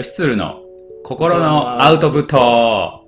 [0.00, 0.62] 吉鶴の
[1.02, 3.04] 心のアウトプット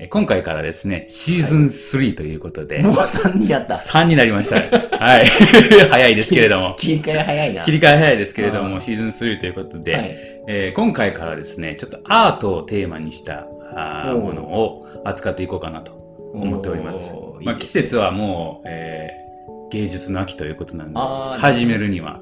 [0.00, 3.76] え今回からですね、シーズン3ということで、もう3にやった。
[3.76, 4.56] 3になりました。
[4.56, 5.24] はい。
[5.88, 6.74] 早いですけれども。
[6.76, 7.62] 切り替え早いな。
[7.62, 10.16] 切り替え早いですけれども、あーシーズン3ということで、はい。
[10.48, 13.46] えー今回からですね、ちょっとアートをテーマにした
[13.76, 15.92] あものを扱っていこうかなと
[16.34, 19.24] 思っておりますまあ、季節はもう、えー
[19.70, 20.98] 芸術の秋ということなんで、
[21.38, 22.20] 始めるには。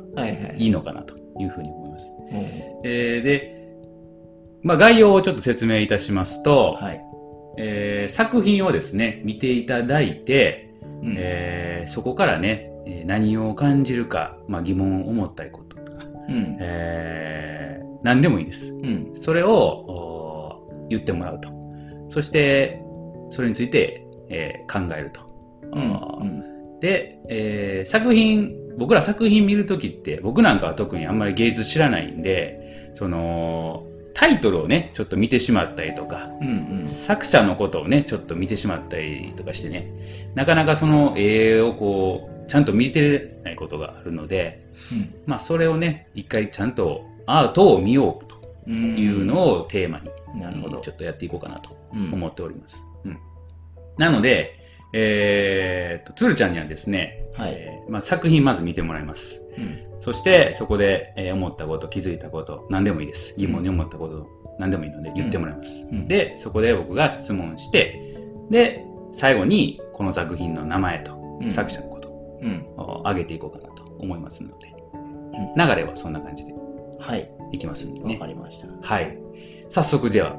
[0.59, 1.82] いいのかなというふうに思います。
[2.31, 2.39] うん
[2.85, 3.59] えーで、
[4.63, 7.01] まあ、概要をちょっと説明いたしますと、はい。
[7.59, 10.71] えー作品をですね、見ていただいて、
[11.03, 16.57] うんえーそこからね、えー何を感じるか、まあ、疑問を思ったこととか、うん。
[16.61, 18.73] えー何でもいいです。
[18.73, 19.11] うん。
[19.15, 21.49] それをお言ってもらうと。
[22.09, 22.81] そして、
[23.31, 25.21] それについて、えー考えると。
[25.73, 26.79] うん。
[26.81, 36.81] で、えー作品、僕ら作品見るときって、僕なんかは特にあんまり芸術知らないんで、その、タイトルをね、ちょっと見てしまったりとか、うん。
[36.81, 36.87] うん。
[36.87, 39.93] 作者のことをね、ちょっと見てしまったりとかしてね、
[40.35, 44.67] なかなかその絵をこう、ちゃんと見てないことがあるので、
[45.27, 48.97] まあそれをね、一回ちゃんとアートを見ようとうん。
[48.99, 50.11] いうのをテーマに、
[50.41, 52.85] なるほどちょっとやっていこうかなとうん思っております。
[53.05, 53.19] うん。
[53.97, 54.62] なので、
[54.93, 57.55] えーっと、つるちゃんにはですね、はい。
[57.57, 59.47] えーまあ、作品まず見てもらいます。
[59.57, 59.79] うん。
[59.99, 63.35] そして、そこで、えー思ったこと、気づいたこと、何でもいいです。
[63.39, 64.27] 疑問に思ったこと、
[64.59, 65.87] 何でもいいので言ってもらいます。
[65.91, 68.01] うんで、そこで僕が質問して、
[68.51, 72.09] で、最後にこの作品の名前と、うん作者のこと
[72.43, 72.67] うん。
[72.77, 74.75] を挙げていこうかなと思いますので、ん
[75.57, 76.53] 流れはそんな感じで
[77.01, 77.29] はい。
[77.53, 78.17] いきますんでわね。
[78.17, 78.69] かりました。
[78.81, 79.19] はい。
[79.71, 80.37] 早速では、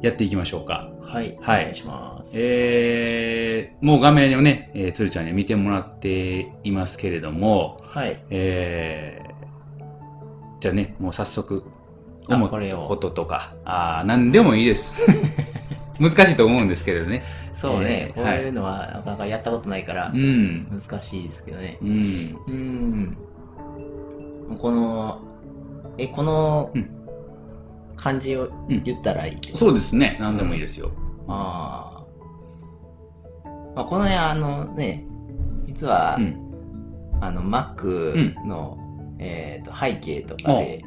[0.00, 0.90] やっていきましょうか。
[1.08, 1.38] はい。
[1.40, 2.34] はいお願いします。
[2.38, 8.22] えー、もう画面をね、えー、つるちゃんには見てもらっていますけれども、はい。
[8.30, 9.82] えー、
[10.60, 11.64] じゃあね、もう早速、
[12.28, 14.94] あ思ったこととか、あー何でもいいです。
[15.98, 17.24] 難しいと思うんですけれどね。
[17.54, 20.68] そうね、えーこういうのはなかなかやったことないからう、ん。
[20.70, 21.84] 難しいですけどねう。
[21.86, 22.36] ん。
[22.46, 23.16] うん。
[24.58, 25.20] この、
[25.96, 26.90] え、このうん
[27.96, 29.58] 漢字をうん言ったらいいってこと？
[29.58, 30.18] そうですね。
[30.20, 30.92] 何でもいいですよ。
[31.28, 33.84] あーまあ。
[33.84, 35.04] この辺、あのね、
[35.64, 36.48] 実は、うん。
[37.20, 38.78] あの、Mac の、
[39.18, 40.84] えーと背景とかほで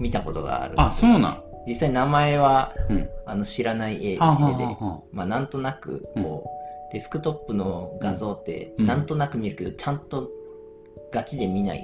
[0.00, 0.74] 見たことがある。
[0.74, 1.42] うあ、そうなん。
[1.66, 3.08] 実際名前は、うん。
[3.26, 6.44] あの知らない絵で、まあなんとなくこ
[6.90, 10.30] う、デスクトップの画像ってうんなんとなく見るけど、ちゃんと
[11.12, 11.82] ガチで見ない、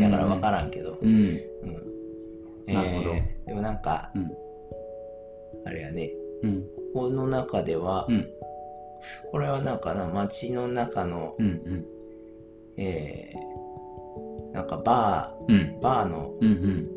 [0.00, 1.08] だから分からんけど、うん。
[1.08, 4.30] うんなるほどえーでもなんか、うん
[5.66, 6.12] あれやね
[6.42, 6.64] うん。
[6.94, 8.26] この中では、うん。
[9.30, 11.46] これはなんかな街の中の、うん。
[11.46, 11.84] うん。
[12.78, 15.56] えーなんかバうん。
[15.56, 16.48] ーバーのうん。
[16.48, 16.88] うん。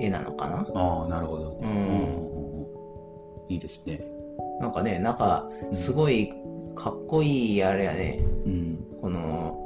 [0.00, 0.66] 絵なのかな？
[0.74, 1.58] ああ、なるほど。
[1.60, 2.66] ううんん。
[3.48, 4.04] いいですね。
[4.60, 6.32] なんかねなんかすごい
[6.76, 8.78] かっこいいあれやねうん。
[9.00, 9.58] この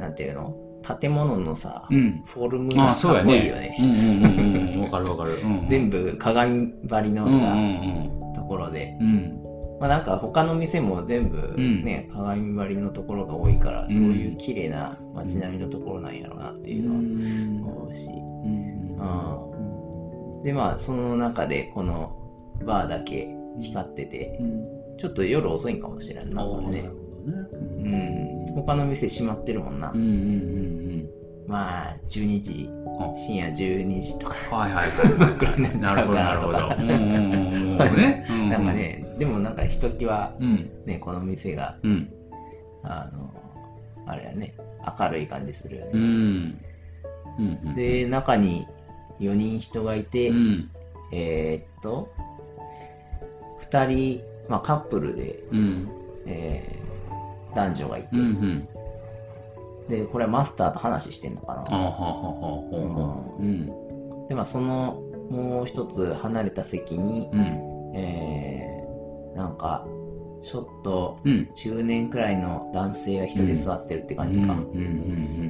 [0.00, 0.54] なんていうの？
[1.00, 2.22] 建物のさ、うん。
[2.24, 4.78] フォルムがそうやかっこいいよね。
[4.84, 5.32] わかるわかる。
[5.42, 5.66] うん。
[5.68, 8.96] 全部鏡張りのうんさ、うんところで。
[9.00, 9.06] うん。
[9.06, 9.78] うん。
[9.80, 17.00] まあなんか他の店も全部んね、鏡張りのところが多いから、んそういう綺麗な街並みのところなんやろうなっていうのは
[17.72, 18.10] 思うし。
[18.10, 19.52] うんう
[20.42, 22.16] んでまあその中でこの
[22.64, 23.28] バーだけ
[23.60, 24.64] 光ってて、うん。
[24.96, 26.88] ちょっと夜遅いんかもしれんな、これね。
[27.26, 28.35] うん。
[28.62, 29.90] 他の店閉まってるもんな。
[29.92, 31.08] うんうんうん
[31.48, 32.68] まあ12時、
[32.98, 34.34] あ深夜12時とか。
[34.50, 34.58] うん。
[34.58, 35.38] はいはいはい。
[35.38, 36.52] くらいになっちなるほどゃうかなるほど。
[36.52, 37.96] なとかうんうんうんうん。
[37.96, 38.26] ね。
[38.28, 38.72] う なんか。
[38.72, 40.68] ね、でもなんかひときわうん。
[40.86, 42.12] ね、この店が、うん。
[42.82, 43.32] あの、
[44.06, 44.54] あれやね、
[44.98, 46.02] 明るい感じするようね。
[46.04, 46.60] ん。
[47.38, 47.74] うん。
[47.76, 48.66] で、中に
[49.20, 50.70] 4人人がいて、うん。
[51.12, 52.08] えーっと、
[53.70, 55.88] 2人、まあカップルで、うん。
[56.26, 56.95] えー
[57.56, 58.68] 男女がいて、うんうん。
[59.88, 61.64] で、これはマスターと話してんのかな。
[63.40, 63.66] うん。
[64.28, 67.40] で、まあその、もう一つ離れた席に、うん。
[67.96, 69.84] えー、なんか、
[70.42, 71.48] ちょっとうん。
[71.54, 74.52] 中年くらいの男性が一人座ってるって感じか。
[74.52, 74.62] うんう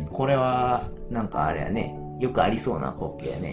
[0.04, 3.44] んこれは、なんかあれやね、よくありそうな光景やうん。
[3.44, 3.52] うん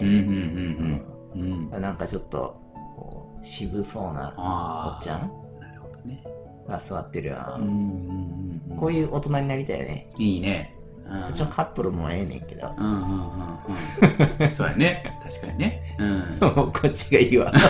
[1.34, 1.70] うんうん。
[1.72, 1.82] うん。
[1.82, 2.62] なんかちょっと、
[3.42, 4.98] 渋そうなお。
[4.98, 5.30] っちゃん？
[5.60, 6.22] なるほどね。
[6.68, 8.62] が座ってるやうんうんん。
[8.70, 8.76] うん。
[8.78, 10.08] こういう大人になりたいよね。
[10.18, 10.74] いいね。
[11.30, 12.74] うちろんカップルもええねんけど。
[12.78, 13.04] うんうんうん
[14.46, 14.50] うん。
[14.56, 15.18] そうやね。
[15.22, 15.96] 確かにね。
[15.98, 16.38] うん。
[16.40, 17.52] こっちがいいわ。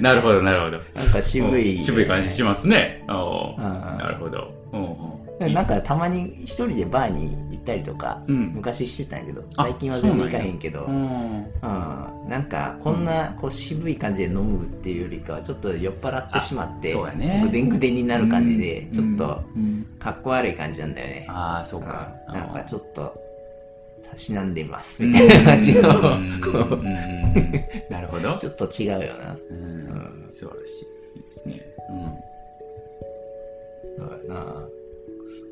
[0.00, 0.78] なるほど、なるほど。
[0.94, 1.78] なんか渋い。
[1.78, 3.04] 渋い感じしますね。
[3.08, 4.52] おなるほど。
[4.72, 8.52] うんうんなんかたまに一人でバーに行ったりとか、うん。
[8.54, 10.94] 昔してたんやけど、あ最近は全然行かへんけど、ううん。
[10.94, 12.28] ん。
[12.28, 16.94] なんかこんなこう渋い感じで飲むっていうよりかは、ちょっと酔っ払ってしまって、
[17.42, 19.86] ぐでんぐでんになる感じで、ちょっとうん。
[19.98, 21.26] かっこ悪い感じなんだよね。
[21.28, 22.12] ああそうか。
[22.28, 22.34] うん。
[22.34, 23.14] なんかちょっと、
[24.10, 25.12] たしなんでますうん。
[25.12, 26.18] みたいな感じの、
[27.90, 28.36] なるほど。
[28.36, 29.36] ちょっと違うよな。
[29.50, 30.24] うん。
[30.28, 30.82] 素晴らし
[31.16, 31.62] いですね。
[31.90, 32.14] うん。
[33.96, 34.68] そうやな。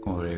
[0.02, 0.36] これ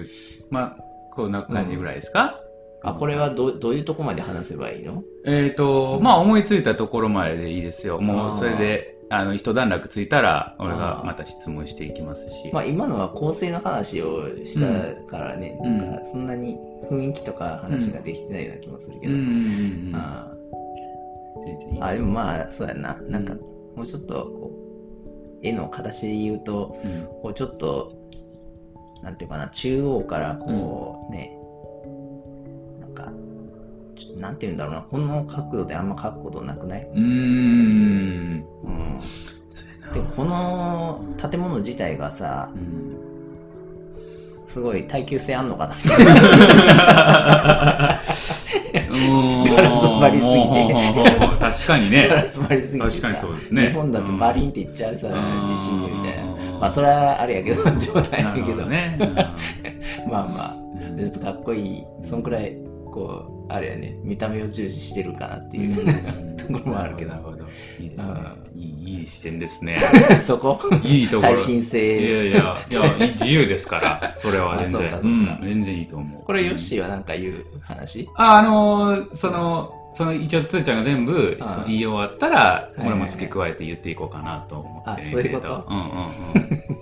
[0.50, 2.40] まあこんな感じぐらいですか？
[2.82, 5.02] あ、これはどうどういうとこまで話せばいいの？
[5.24, 8.00] えっとまあ思いついたところまででいいですよ。
[8.00, 12.50] もうそれであの一段落ついたら俺がまた質問していきますし。
[12.52, 15.78] まあ今のは構成の話をしたからね、うん。
[15.78, 16.56] なんかそんなに
[16.90, 19.34] 雰囲気とか話ができてないような気もするけど、うんうんうん
[19.88, 19.94] うん。
[19.94, 20.30] あ
[21.80, 22.98] あでもまあそうやな。
[23.08, 23.40] なんかうん。
[23.76, 24.52] もうちょっとこ
[25.42, 27.04] う絵の形で言うとうん。
[27.22, 28.03] こうちょっと
[29.04, 31.36] なんていうかな中央からこうね、
[32.80, 33.12] なんか
[33.94, 34.82] ちょなんていうんだろうな。
[34.82, 38.44] この角度であんま描くことなくない、うーん。
[38.64, 38.98] うん、
[39.92, 42.94] でこの建物自体がさうん。
[44.46, 45.74] すごい耐久性あんのかな？
[45.74, 45.78] う
[47.98, 48.00] ん
[48.72, 51.34] ガラス張りすぎて。
[51.38, 58.96] 確かにねガラス張りすぎてさ確かにそうですね日本だとバリンっていっちゃうさ、うん地震みたいなうんまあそれはあれやけど冗談なるやけどね
[60.08, 62.56] まあまうんあちょっとかっこいいそんくらい
[62.86, 67.44] こうあれやね見た目を重視してるかなっていう、うんところもあるけどなるほど
[67.80, 68.14] いいですね
[69.04, 69.78] い視点ですね。
[70.20, 70.58] そこ？
[70.82, 71.34] いいところ。
[71.34, 72.56] 耐震いや性いやいや
[73.12, 74.80] 自由ですから それは全然。
[75.00, 76.24] ううん全然いいと思う。
[76.24, 78.08] これヨッシーはなんか言う話？
[78.16, 85.64] ああのーそのその一応つーちゃんが全部言い終わったらいはい俺も付け加えて言っていこうかなと思ってあそういうこと？
[85.68, 85.84] うんうん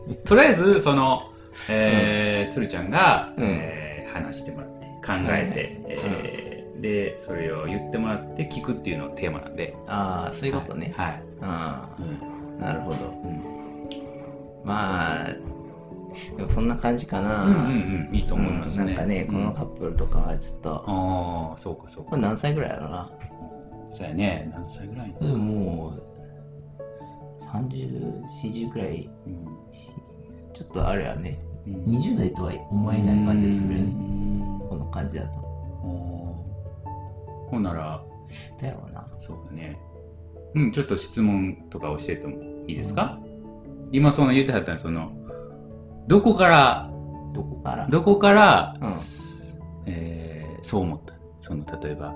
[0.08, 1.24] うん とりあえずその
[1.68, 3.44] えーつるちゃんがうん。
[3.44, 3.82] えー
[4.12, 6.51] 話してもらって考えてはいえー
[6.82, 9.74] でそれを言ってもらって聞くっていうのがテーマなんで。
[9.86, 11.22] ああそういうことね、はい。
[11.40, 12.96] あうんあなるほど。
[12.96, 13.42] うん。
[14.64, 15.26] まあ
[16.36, 18.14] でもそんな感じかな、うんうんうん。
[18.14, 18.82] いいと思いますね。
[18.82, 22.10] うんなんかね、このカップルとかはちょっと、ああそうかそうか。
[22.10, 23.10] これ何歳ぐらいやろな。
[23.90, 24.50] そうやね。
[24.52, 26.02] 何歳ぐらいうん、もう
[27.44, 29.08] 30、40くらい。
[29.26, 29.72] うん。
[29.72, 29.92] し
[30.52, 31.38] ちょっとあれやね。
[31.66, 31.74] うん。
[31.98, 34.58] 20代とは思えない感じがするようねん。
[34.68, 35.42] この感じだと
[37.52, 38.02] ほんなら
[38.60, 39.06] どうやろうな。
[39.18, 39.78] そうだね。
[40.54, 43.18] うんちょっと質問とか教えてもいいですか、
[43.92, 45.12] 今その言ってはったのその
[46.08, 46.90] どこから
[47.34, 47.88] どこから？
[47.88, 48.96] どこから、うん。
[49.86, 51.14] えーそう思った？
[51.38, 52.14] その例えば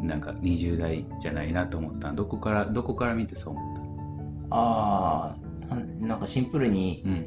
[0.00, 2.12] なんか20代じゃないなと思った。
[2.12, 3.82] どこからどこから見てそう思った？
[4.56, 5.36] あ
[5.70, 5.74] あ
[6.04, 7.26] なんかシンプルにうん。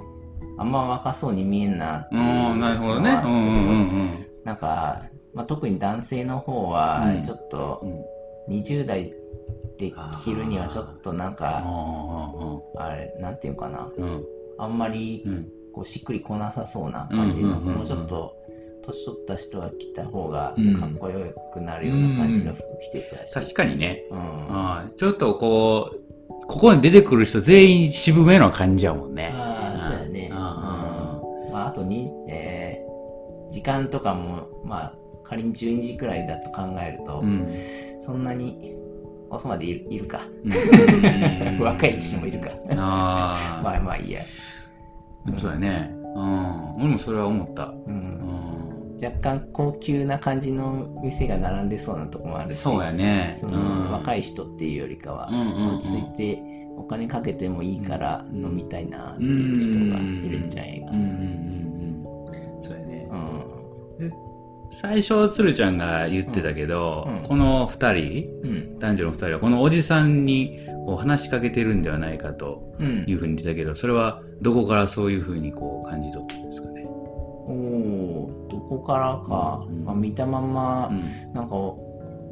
[0.55, 3.09] あんま若そうに見えんなってういうんなるほどね。
[3.11, 3.71] のはあったけどうんうんう
[4.03, 4.09] ん。
[4.43, 5.01] なんか、
[5.33, 7.21] まあ、特に男性の方はうん。
[7.21, 8.55] ちょっとうん。
[8.55, 9.13] 20代
[9.77, 9.91] で
[10.23, 13.89] 着るにはちょっとなんあかああれなんていうかな。
[13.97, 14.23] うん。
[14.57, 15.47] あんまりうん。
[15.73, 18.35] こうしっくりこなさそうな感じの、もうちょっと
[18.85, 20.79] 年取った人が着た方がうん。
[20.79, 24.03] かっこよくなるような感じの服着てそうやし、確かにね。
[24.11, 24.93] うん。
[24.97, 29.31] ちょっとこうここに出てくる人全員渋めの感じやもんね。
[29.33, 30.37] ああそうやね、うん。
[30.37, 31.21] あ
[31.51, 32.93] まあ、あとに、えー
[33.53, 37.47] 時間とかもまあ仮に12時くらいだと考えると、うん。
[38.01, 38.75] そんなに
[39.29, 40.21] 遅までいるか。
[40.43, 40.49] う
[41.55, 41.59] ん。
[41.63, 42.51] 若い人もいるか。
[42.77, 44.21] ああ、 まあまあいいや、
[45.39, 45.91] そうやね。
[46.15, 46.75] うん。
[46.75, 47.65] 俺もそれは思った。
[47.65, 47.95] う、うん。
[47.95, 48.23] ん
[49.03, 53.37] 若干高級な感じの店が並んでそうなとこもあるしそうやね。
[53.91, 55.29] 若い人っていうよりかは、
[55.75, 56.43] 落ち着いて
[56.77, 58.45] お金かけてもいいからうん。
[58.45, 61.13] 飲みたいなっていう人がいるんじゃないかうんうんうん
[62.55, 62.61] うん。
[62.61, 63.07] そうやね。
[63.11, 64.32] うん
[64.81, 67.17] 最初鶴ちゃんが言ってたけど、うん。
[67.17, 67.23] うん。
[67.23, 68.79] この2人うん。
[68.79, 73.05] 男女の2人はこのおじさんにこう話しかけてるんではないかとうん。
[73.07, 79.85] いうふうに言ってたけどそれはどこからそういうふうにこう感じ取ったんですかね、おおどこからか、うん。
[79.85, 81.33] まあ、見たまま、うん。
[81.33, 81.55] なんか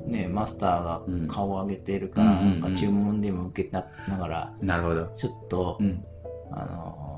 [0.08, 6.04] ねマスターがうん顔を上げてるから、なんか注文でも受けたながらなるほど、ちょっと、うん、
[6.52, 7.11] あのー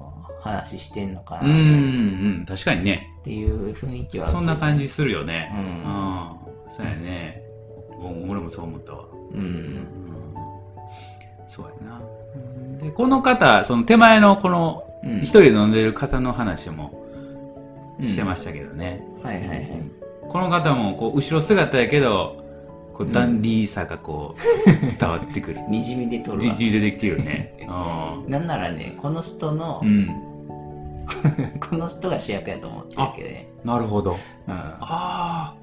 [0.43, 2.45] 話してんのかうんなうん。
[2.45, 3.09] 確かにね。
[3.21, 5.49] っていう雰囲気はそんな感じするよね。
[5.53, 5.63] ううん。
[5.63, 6.37] ん、
[6.69, 7.41] そうやね。
[7.91, 9.05] お俺もそう思ったわ。
[9.31, 9.87] うん、うん。
[11.47, 12.01] そうやな。
[12.81, 17.03] でこの方その手前のこのうん、一人で飲んでる方の話も
[17.99, 18.07] うん。
[18.07, 19.81] してましたけどね、はいはいはい。
[20.29, 22.41] この方もこう後ろ姿やけど
[22.93, 24.41] こうダンディーさがこう
[24.99, 25.59] 伝わってくる。
[25.69, 26.43] にじみ出とるわ。
[26.43, 27.67] じじ出てきてるよね。
[28.27, 30.09] なんならねこの人のうん
[31.69, 33.47] この人が主役やと思ってるけどね。
[33.63, 34.17] なるほど。
[34.47, 34.53] うん。
[34.53, 35.53] ああ、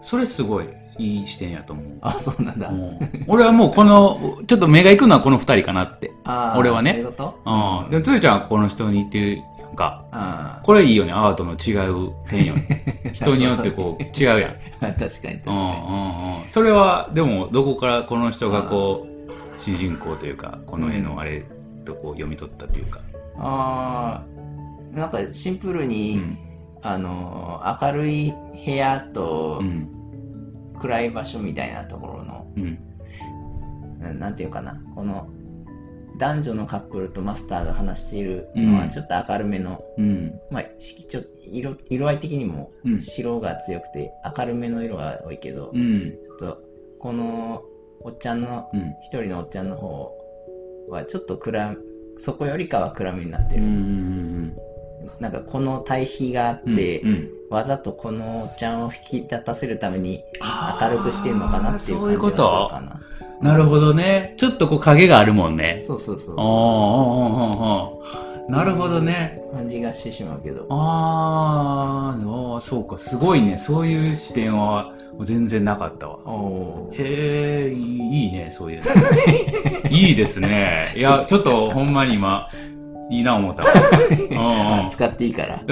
[0.00, 0.68] それすごい
[0.98, 1.86] いい視点やと思う。
[2.00, 2.68] あ、そうなんだ。
[2.68, 6.10] うん俺はもうこの、ちょっと目が行くのはこの二人かなって。
[6.56, 7.12] 俺はねそういうこ
[7.44, 7.84] と？
[7.84, 7.90] うん。
[7.90, 10.04] で、つーちゃんはこの人に言ってるやんか。
[10.10, 13.00] あこれいいよね、アートの違う点よね。
[13.12, 14.50] 人によってこう違うやん。
[14.50, 15.52] ー 確かに確かに。
[15.52, 16.48] うんうんうん。
[16.48, 19.10] それは、でも、どこからこの人がこう、
[19.60, 21.44] 主人公というか、この絵のあれ
[21.84, 23.00] とこう読み取ったというか。
[23.38, 24.39] あー
[24.92, 26.38] なんかシンプルうに、ん。
[26.82, 28.32] あのー明るい
[28.64, 29.88] 部屋とうん。
[30.80, 32.78] 暗い場所みたいなところの、うん。
[34.00, 35.28] ななんていうかなこの
[36.16, 40.40] 男女のカップルとマスターが話しているのうんはちょっと明るめの、うん。
[40.50, 46.00] まあ色調色色合い的にもうん白が強くて明るめの色が多いけど、うん。
[46.00, 46.62] ちょっと
[46.98, 47.62] この
[48.02, 48.94] おっちゃんのうん。
[49.02, 50.16] 一人のおっちゃんの方
[50.88, 51.76] はちょっと暗
[52.18, 53.62] そこよりかは暗めになってうん。
[53.62, 54.56] うる、ん。
[55.18, 57.30] なんかこの対比があって、うん。
[57.50, 60.22] わざとこのおっちゃんを引き立たせるために
[60.80, 63.00] 明るくしてるのかなっていう感じがするとかな
[63.52, 64.34] なるほどね。
[64.36, 65.82] ちょっとこう影があるもんね。
[65.84, 69.42] そうそうそうおーおーなるほどね。
[69.52, 72.98] 感じがしてしまうけどあーおーそうか。
[72.98, 73.58] すごいね。
[73.58, 76.18] そういう視点は全然なかったわ。
[76.92, 78.90] へえ、いいいいね、そういうの。
[79.90, 80.94] いいですね。
[80.96, 82.48] いや、ちょっとほんまに今、
[83.10, 83.64] いいな思った。
[84.88, 85.64] 使っていいから。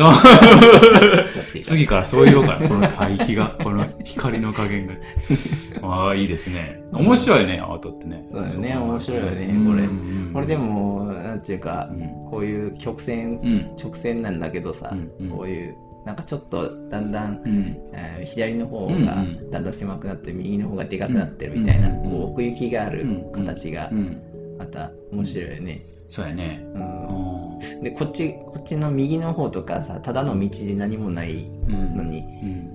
[1.63, 2.69] 次からそう言おうかな。
[2.69, 4.95] この対比が、この光の加減が。
[5.83, 6.81] ああ、いいですね。
[6.93, 8.25] 面白いね、アートってね。
[8.29, 9.67] そうだよね面白いよねうん。
[9.67, 9.85] これ。
[9.85, 10.31] うん。
[10.35, 12.31] これでもなんていうかうん。
[12.31, 13.71] こういう曲線うん。
[13.81, 14.95] 直線なんだけどさ、
[15.31, 17.41] こういうなんかちょっとだんだん、
[18.25, 24.17] 左の方がだんだん狭くなって右の方がでかくなってるみたいな、奥行きがあるうん形がうん。
[24.59, 26.61] また面白いよね、そうやね。
[26.75, 27.09] うん
[27.55, 27.83] うん。
[27.83, 32.75] でこっちこっちの右の方とかさただの道で何もないうんのに、うん。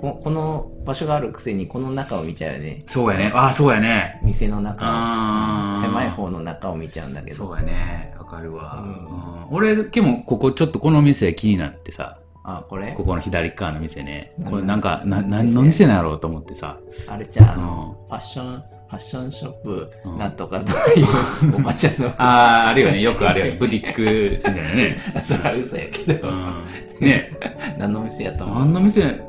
[0.00, 3.32] ここの場所があるくせにこの中を見ちゃうよねそうやね。
[3.34, 4.20] ああ、そうやね。
[4.24, 8.14] 店の中狭い方の中を見ちゃうんだけどそうやね。
[8.18, 8.82] わかるわ。
[8.82, 12.94] うんうん俺、でも、ここちょっとこの店気になってさ、あこれ？
[12.94, 14.32] ここの左側の店ね。
[14.46, 16.78] これうんなんか、な、何の店なんやろうと思ってさ。
[17.08, 23.00] あれじゃああうんの、ファッションファッションショップうんなんとかとかいうおばちゃんの ああ、あるよね。
[23.00, 23.56] よくあるよね。
[23.58, 24.96] ブティックみたいなね。
[25.24, 26.64] それは嘘やけど、うん。
[27.00, 27.30] ね
[27.78, 28.58] 何の店やと思う？
[28.58, 29.20] 何の店？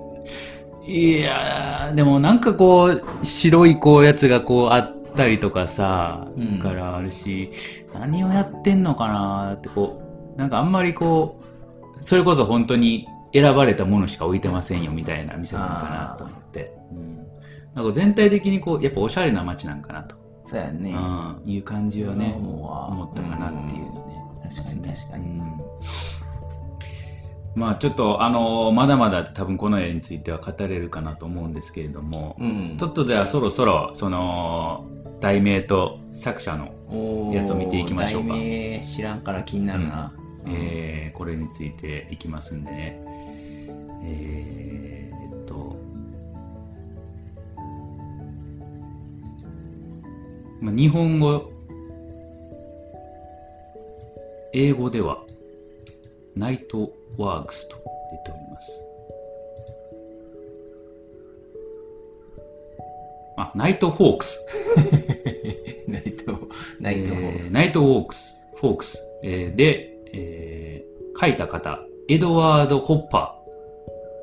[0.86, 7.50] いやー、でもなんかこう、白いこうやつがこうあったりとかさ、うんからあるし、
[7.93, 10.01] 何をやってんのかなーってこ
[10.36, 11.39] う、なんかあんまりこ
[12.00, 16.74] う、それこそ本当に選ばれたものしか置いてませんよみたいな店なのかなと思って。
[16.91, 17.12] うん。
[17.75, 20.15] なんか全体的にこう、やっぱおしゃれな街なんかなと、
[20.46, 24.24] そうやね、うん、いう感じはね、思うわ思ったかなっていうのね。
[24.44, 25.62] 確かに確かに、うん。
[27.56, 32.77] まあちょっとあのまだまだ多分この絵については語れるかなと思うんですけれども、うん。
[32.77, 34.88] ちょっとではそろそろその
[35.20, 36.74] 題名と作者の、
[37.34, 38.30] やつを見ていきましょうか。
[38.30, 40.13] 題名知らんから気になるな、
[40.46, 43.00] えーこれについていきますんでね。
[44.03, 44.73] えー
[50.63, 51.51] まあ日本語
[54.53, 55.22] 英語では
[56.38, 57.82] ナイトワークスと出
[58.20, 58.88] ております。
[63.36, 64.46] あナイトフォークス。
[65.88, 66.39] ナイト
[66.79, 73.38] ナイトホーえーナイトウォークス、フォークス、えーで、えー書いた方、エドワード・ホッパ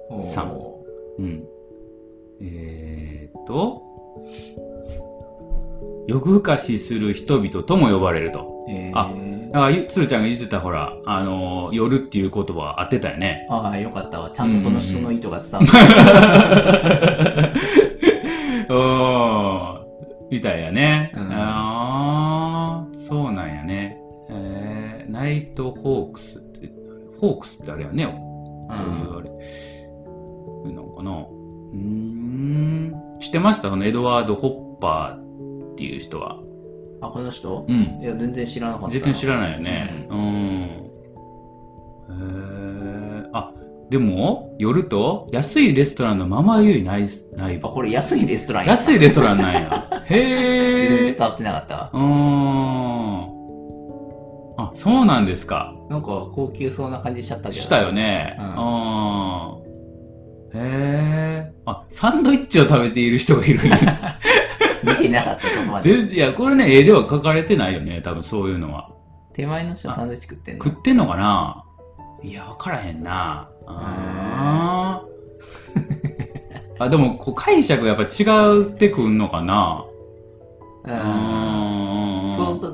[0.08, 0.58] おーさん。
[0.58, 0.74] ー。
[1.18, 1.44] うん。
[2.40, 3.82] えーっと、
[6.10, 8.64] 夜更かしする人々とも呼ばれると。
[8.68, 9.12] えー、あ
[9.52, 13.46] だから、ゆつるちゃんが言ってた、ほら、あのー夜っていう言葉は合ってたよね。
[13.50, 15.66] ああよかったわちゃんとこの人の意図が伝わっ
[18.68, 20.30] た、うん。
[20.30, 21.12] みたいやね。
[21.16, 23.98] うんああ、そうなんやね。
[24.30, 26.70] えー、ナイトホークスって、
[27.20, 28.06] ホークスってあれやね。
[28.06, 28.12] こ
[28.70, 29.30] ういうあれ。
[30.72, 31.10] なのかな。
[31.12, 32.94] うーん。
[33.20, 33.68] 知ってました？
[33.70, 35.29] そのエドワード・ホッパー
[35.80, 36.36] っていう人は。
[37.00, 37.64] あこの人？
[37.66, 37.98] うん。
[38.02, 40.06] いや全然知らなかった絶対知らないよね。
[40.10, 40.18] うん。
[42.10, 43.30] へえ。
[43.32, 43.50] あ、
[43.88, 47.68] でも、夜と安いレストランのママユイ内内部。
[47.68, 49.88] あこれ安いレストランや安いレストランなんや。
[50.04, 51.12] へ全然え。
[51.12, 53.30] 伝わってなかったわうーん。
[54.58, 55.74] あ、そうなんですか。
[55.88, 58.36] なんか高級そうな感じしちゃったけどしたよね。
[58.38, 58.54] ううんん。
[60.52, 60.58] へ
[61.48, 61.52] え。
[61.64, 63.76] あ、サンドイッチを食べている人がいるんや。
[64.82, 68.00] 見てなかったそこまで全然、いや、これね、絵では描かれてないよね。
[68.02, 68.90] 多分そういうのは。
[69.32, 70.64] 手前の人はサンドイッチ食ってんの？
[70.64, 71.64] 食ってんのかな？
[72.22, 73.48] いや、わからへんな。
[73.66, 78.08] あーあ、でも、こう解釈がやっぱ違
[78.62, 79.84] ってくんのかな？
[80.84, 80.94] ううん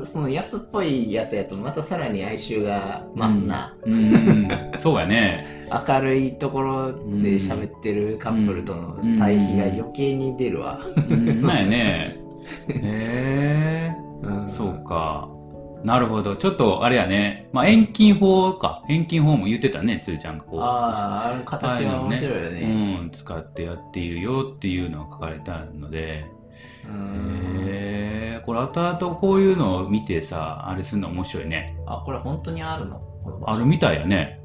[0.00, 0.06] ん。
[0.06, 3.76] その安っぽいやつやとまたさらに哀愁が増すな。
[3.84, 3.94] うん。
[3.94, 4.48] うん。
[4.78, 5.66] そうやね。
[5.88, 7.00] 明るいところで
[7.36, 10.80] 喋ってるカップルとの対比が余計に出るわ。
[11.08, 12.18] うん、そうやね。
[12.68, 15.28] へえうんそうか。
[15.84, 16.34] なるほど。
[16.36, 17.48] ちょっと、あれやね。
[17.52, 18.82] まあ、遠近法か。
[18.88, 20.60] 遠近法も言ってたね、つーちゃんがこう。
[20.60, 22.60] ああ、あの形が面白いよね。
[23.02, 26.35] うん、使ってやっているよっていうのが書かれてあるので、うん
[27.68, 31.76] へえこれ後々こういうのを見てさ、あれするの面白いね。
[31.86, 33.02] あ、これ本当にあるの？
[33.44, 34.40] あるみたいやね。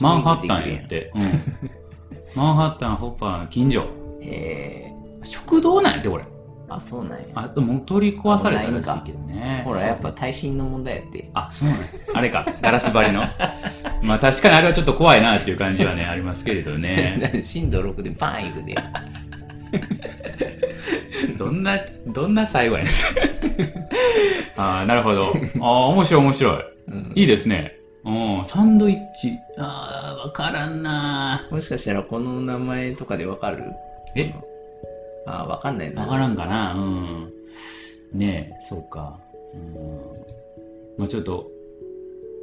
[0.00, 1.12] マンハッタンやって。
[1.14, 1.70] うん。
[2.36, 3.84] マンハッタン、ホッパーの近所。
[4.20, 4.94] へえ。
[5.24, 6.24] 食堂なんやって、これ。
[6.68, 7.26] あ、そうなんや。
[7.34, 9.62] あ、でも取り壊されたらしいけどね。
[9.64, 11.28] ほら、やっぱ耐震の問題やって。
[11.34, 13.22] あ、そうなんやあれか、ガラス張りの。
[14.02, 17.38] まあ確かにあれはちょっと怖いなっていう感じはね、ありますけれどね。
[17.42, 18.74] 震度6でバーンいくで。
[21.38, 22.92] どんな、どんな最後やねん。
[24.60, 25.32] ああ、なるほど。
[25.60, 26.62] ああ、面白い面白い。
[26.88, 27.76] うんいいですね。
[28.04, 29.36] うん、サンドイッチ。
[29.58, 33.62] ああ、わからんなもしかしたらこの名前とかでわかる？
[34.16, 34.32] え？
[35.26, 36.02] あ、わかんないな。
[36.02, 37.32] わからんかなうん。
[38.18, 39.18] ねえ、そうか。
[39.54, 39.74] うん。
[40.98, 41.48] まあちょっと、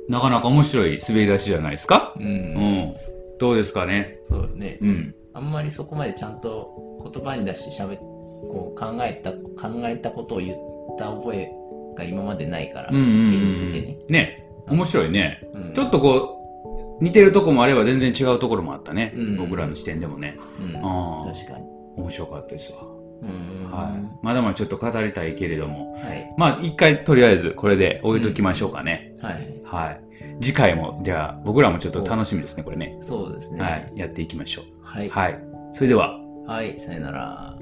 [0.07, 2.13] なかなか面白い滑り出しじゃないですか？
[2.17, 2.23] う。
[2.23, 2.95] うんん。
[3.39, 4.17] どうですかね？
[4.25, 4.77] そうよね。
[4.81, 5.15] うん。
[5.37, 10.57] あんまりそこまでちゃんと言葉に出して喋っこう考えた、考えたことを言っ
[10.97, 11.51] た覚え
[11.95, 12.89] が今までないから。
[12.91, 13.97] うんうんうん絵についてね。
[14.09, 15.47] ね面白いね。
[15.53, 19.13] うんちょっとこう、似てるとこもあれば全然違うところもあったね。
[19.15, 20.37] うん僕らの視点でもね。
[20.59, 21.65] うんあー確かに。
[21.97, 22.79] 面白かったですわ。
[23.21, 24.25] うんはい。
[24.25, 25.93] まだまだちょっと語りたいけれども。
[25.93, 26.33] はい。
[26.37, 29.11] まあ一回とりあえずこれで置いときましょうかね。
[29.21, 29.61] はい。
[29.63, 30.01] はい。
[30.39, 32.97] 次回も、じゃあ僕らもちょっと楽しみですね、これね。
[33.01, 33.61] そうですね。
[33.61, 33.91] はい。
[33.95, 34.65] やっていきましょう。
[34.87, 35.09] はい。
[35.09, 35.39] はい。
[35.73, 36.19] それでは。
[36.47, 36.79] はい。
[36.79, 37.57] さよなら。